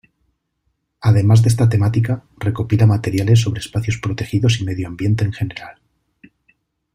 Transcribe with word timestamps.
Además 1.01 1.43
de 1.43 1.49
esta 1.49 1.69
temática, 1.69 2.23
recopila 2.39 2.87
materiales 2.87 3.39
sobre 3.41 3.59
espacios 3.59 3.99
protegidos 3.99 4.59
y 4.59 4.65
medio 4.65 4.87
ambiente 4.87 5.25
en 5.25 5.31
general. 5.31 5.79